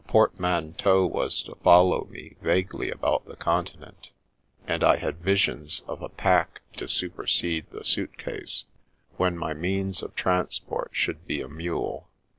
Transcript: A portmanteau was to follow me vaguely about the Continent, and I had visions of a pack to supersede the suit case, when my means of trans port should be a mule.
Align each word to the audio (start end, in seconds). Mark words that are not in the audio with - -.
A 0.03 0.07
portmanteau 0.11 1.05
was 1.05 1.43
to 1.43 1.53
follow 1.63 2.05
me 2.09 2.35
vaguely 2.41 2.89
about 2.89 3.23
the 3.27 3.35
Continent, 3.35 4.09
and 4.67 4.83
I 4.83 4.95
had 4.95 5.17
visions 5.21 5.83
of 5.87 6.01
a 6.01 6.09
pack 6.09 6.61
to 6.77 6.87
supersede 6.87 7.67
the 7.69 7.83
suit 7.83 8.17
case, 8.17 8.63
when 9.17 9.37
my 9.37 9.53
means 9.53 10.01
of 10.01 10.15
trans 10.15 10.57
port 10.57 10.89
should 10.93 11.27
be 11.27 11.39
a 11.39 11.47
mule. 11.47 12.09